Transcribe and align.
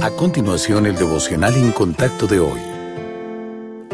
A 0.00 0.10
continuación, 0.10 0.86
el 0.86 0.94
devocional 0.94 1.56
en 1.56 1.72
contacto 1.72 2.28
de 2.28 2.38
hoy. 2.38 2.60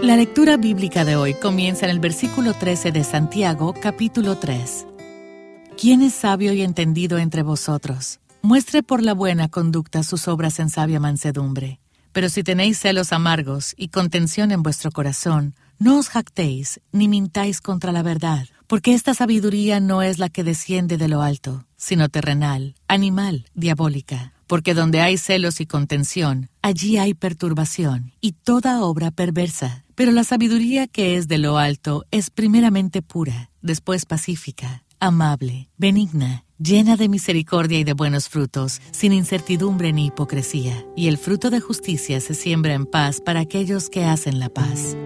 La 0.03 0.16
lectura 0.16 0.58
bíblica 0.58 1.03
de 1.03 1.16
hoy 1.16 1.32
comienza 1.32 1.87
en 1.87 1.92
el 1.92 1.98
versículo 1.98 2.53
13 2.53 2.92
de 2.92 3.03
Santiago, 3.04 3.74
capítulo 3.80 4.37
3. 4.37 4.87
¿Quién 5.80 6.03
es 6.03 6.12
sabio 6.12 6.53
y 6.53 6.61
entendido 6.61 7.17
entre 7.17 7.43
vosotros? 7.43 8.21
Muestre 8.43 8.82
por 8.82 9.03
la 9.03 9.14
buena 9.14 9.48
conducta 9.48 10.03
sus 10.03 10.28
obras 10.28 10.58
en 10.58 10.69
sabia 10.69 11.01
mansedumbre. 11.01 11.80
Pero 12.12 12.28
si 12.28 12.42
tenéis 12.42 12.78
celos 12.78 13.14
amargos 13.14 13.72
y 13.74 13.88
contención 13.88 14.52
en 14.52 14.62
vuestro 14.62 14.90
corazón, 14.90 15.54
no 15.78 15.98
os 15.98 16.10
jactéis 16.10 16.80
ni 16.92 17.09
mintáis 17.09 17.62
contra 17.62 17.92
la 17.92 18.02
verdad, 18.02 18.46
porque 18.66 18.92
esta 18.92 19.14
sabiduría 19.14 19.80
no 19.80 20.02
es 20.02 20.18
la 20.18 20.28
que 20.28 20.45
desciende 20.45 20.98
de 20.98 21.09
lo 21.09 21.23
alto, 21.23 21.64
sino 21.78 22.10
terrenal, 22.10 22.74
animal, 22.88 23.46
diabólica. 23.55 24.34
Porque 24.47 24.74
donde 24.74 25.01
hay 25.01 25.16
celos 25.16 25.60
y 25.60 25.66
contención, 25.66 26.50
allí 26.62 26.98
hay 26.98 27.14
perturbación 27.14 28.12
y 28.20 28.32
toda 28.32 28.82
obra 28.82 29.10
perversa. 29.10 29.84
Pero 29.95 30.12
la 30.12 30.24
sabiduría 30.24 30.87
que 30.87 31.16
es 31.16 31.28
de 31.28 31.38
lo 31.38 31.59
alto 31.59 32.05
es 32.10 32.30
primeramente 32.30 33.02
pura, 33.02 33.51
después 33.62 34.06
pacífica, 34.06 34.84
amable, 34.98 35.68
benigna, 35.77 36.45
llena 36.59 36.96
de 36.96 37.09
misericordia 37.09 37.78
y 37.78 37.84
de 37.84 37.92
buenos 37.92 38.28
frutos, 38.28 38.80
sin 38.91 39.12
incertidumbre 39.12 39.92
ni 39.92 40.06
hipocresía. 40.06 40.84
Y 40.96 41.09
el 41.09 41.18
fruto 41.18 41.51
de 41.51 41.60
justicia 41.60 42.20
se 42.20 42.34
siembra 42.34 42.74
en 42.74 42.87
paz 42.87 43.20
para 43.20 43.40
aquellos 43.40 43.88
que 43.88 44.04
hacen 44.04 44.38
la 44.38 44.48
paz. 44.48 44.96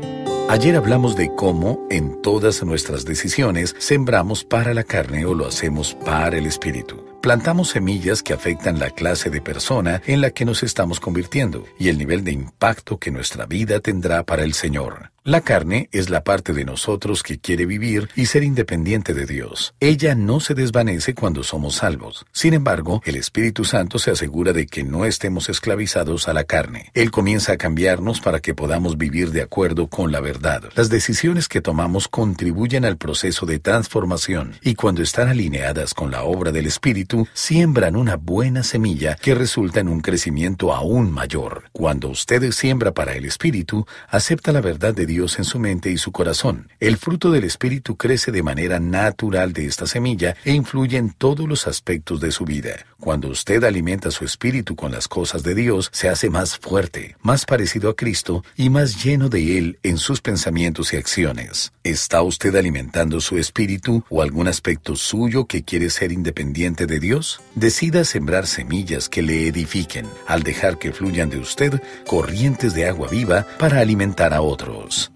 Ayer 0.48 0.76
hablamos 0.76 1.14
de 1.14 1.30
cómo 1.34 1.86
en 1.90 2.22
todas 2.22 2.64
nuestras 2.64 3.04
decisiones 3.04 3.76
sembramos 3.78 4.44
para 4.44 4.72
la 4.72 4.82
carne 4.82 5.26
o 5.26 5.34
lo 5.34 5.46
hacemos 5.46 5.94
para 6.06 6.38
el 6.38 6.46
espíritu. 6.46 7.04
Plantamos 7.20 7.70
semillas 7.70 8.22
que 8.22 8.32
afectan 8.32 8.78
la 8.78 8.90
clase 8.90 9.28
de 9.28 9.40
persona 9.40 10.00
en 10.06 10.20
la 10.20 10.30
que 10.30 10.44
nos 10.44 10.62
estamos 10.62 11.00
convirtiendo 11.00 11.64
y 11.76 11.88
el 11.88 11.98
nivel 11.98 12.22
de 12.22 12.30
impacto 12.30 12.98
que 12.98 13.10
nuestra 13.10 13.44
vida 13.44 13.80
tendrá 13.80 14.22
para 14.22 14.44
el 14.44 14.54
Señor. 14.54 15.10
La 15.24 15.42
carne 15.42 15.90
es 15.92 16.08
la 16.08 16.24
parte 16.24 16.54
de 16.54 16.64
nosotros 16.64 17.22
que 17.22 17.38
quiere 17.38 17.66
vivir 17.66 18.08
y 18.16 18.26
ser 18.26 18.44
independiente 18.44 19.12
de 19.12 19.26
Dios. 19.26 19.74
Ella 19.78 20.14
no 20.14 20.40
se 20.40 20.54
desvanece 20.54 21.12
cuando 21.12 21.42
somos 21.42 21.74
salvos. 21.74 22.24
Sin 22.32 22.54
embargo, 22.54 23.02
el 23.04 23.16
Espíritu 23.16 23.64
Santo 23.64 23.98
se 23.98 24.10
asegura 24.10 24.54
de 24.54 24.66
que 24.66 24.84
no 24.84 25.04
estemos 25.04 25.50
esclavizados 25.50 26.28
a 26.28 26.32
la 26.32 26.44
carne. 26.44 26.90
Él 26.94 27.10
comienza 27.10 27.52
a 27.52 27.56
cambiarnos 27.58 28.20
para 28.20 28.40
que 28.40 28.54
podamos 28.54 28.96
vivir 28.96 29.30
de 29.30 29.42
acuerdo 29.42 29.88
con 29.88 30.12
la 30.12 30.20
verdad. 30.20 30.62
Las 30.76 30.88
decisiones 30.88 31.46
que 31.46 31.60
tomamos 31.60 32.08
contribuyen 32.08 32.86
al 32.86 32.96
proceso 32.96 33.44
de 33.44 33.58
transformación 33.58 34.54
y 34.62 34.76
cuando 34.76 35.02
están 35.02 35.28
alineadas 35.28 35.92
con 35.92 36.10
la 36.10 36.22
obra 36.22 36.52
del 36.52 36.66
Espíritu, 36.66 37.07
siembran 37.32 37.96
una 37.96 38.16
buena 38.16 38.62
semilla 38.62 39.16
que 39.16 39.34
resulta 39.34 39.80
en 39.80 39.88
un 39.88 40.00
crecimiento 40.00 40.74
aún 40.74 41.10
mayor. 41.10 41.64
Cuando 41.72 42.08
usted 42.08 42.50
siembra 42.52 42.92
para 42.92 43.14
el 43.14 43.24
Espíritu, 43.24 43.86
acepta 44.08 44.52
la 44.52 44.60
verdad 44.60 44.94
de 44.94 45.06
Dios 45.06 45.38
en 45.38 45.44
su 45.44 45.58
mente 45.58 45.90
y 45.90 45.98
su 45.98 46.12
corazón. 46.12 46.68
El 46.80 46.96
fruto 46.96 47.30
del 47.30 47.44
Espíritu 47.44 47.96
crece 47.96 48.32
de 48.32 48.42
manera 48.42 48.80
natural 48.80 49.52
de 49.52 49.66
esta 49.66 49.86
semilla 49.86 50.36
e 50.44 50.52
influye 50.52 50.96
en 50.96 51.10
todos 51.10 51.48
los 51.48 51.66
aspectos 51.66 52.20
de 52.20 52.32
su 52.32 52.44
vida. 52.44 52.86
Cuando 53.00 53.28
usted 53.28 53.62
alimenta 53.62 54.10
su 54.10 54.24
espíritu 54.24 54.74
con 54.74 54.90
las 54.90 55.06
cosas 55.06 55.44
de 55.44 55.54
Dios, 55.54 55.88
se 55.92 56.08
hace 56.08 56.30
más 56.30 56.58
fuerte, 56.58 57.16
más 57.22 57.44
parecido 57.44 57.90
a 57.90 57.96
Cristo 57.96 58.44
y 58.56 58.70
más 58.70 59.04
lleno 59.04 59.28
de 59.28 59.56
Él 59.56 59.78
en 59.84 59.98
sus 59.98 60.20
pensamientos 60.20 60.92
y 60.92 60.96
acciones. 60.96 61.72
¿Está 61.84 62.22
usted 62.22 62.56
alimentando 62.56 63.20
su 63.20 63.38
espíritu 63.38 64.04
o 64.10 64.20
algún 64.20 64.48
aspecto 64.48 64.96
suyo 64.96 65.46
que 65.46 65.62
quiere 65.62 65.90
ser 65.90 66.10
independiente 66.10 66.86
Dios? 67.00 67.40
Decida 67.54 68.04
sembrar 68.04 68.46
semillas 68.46 69.08
que 69.08 69.22
le 69.22 69.46
edifiquen, 69.46 70.06
al 70.26 70.42
dejar 70.42 70.78
que 70.78 70.92
fluyan 70.92 71.30
de 71.30 71.38
usted 71.38 71.82
corrientes 72.06 72.74
de 72.74 72.88
agua 72.88 73.08
viva 73.08 73.46
para 73.58 73.80
alimentar 73.80 74.34
a 74.34 74.40
otros. 74.40 75.10